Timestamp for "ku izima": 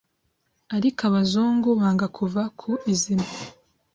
2.59-3.27